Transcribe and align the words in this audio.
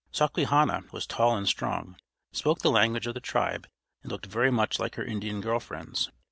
Sawquehanna 0.11 0.81
was 0.91 1.05
tall 1.05 1.37
and 1.37 1.47
strong, 1.47 1.95
spoke 2.33 2.61
the 2.63 2.71
language 2.71 3.05
of 3.05 3.13
the 3.13 3.19
tribe, 3.19 3.67
and 4.01 4.11
looked 4.11 4.25
very 4.25 4.49
much 4.49 4.79
like 4.79 4.95
her 4.95 5.05
Indian 5.05 5.41
girl 5.41 5.59
friends. 5.59 6.09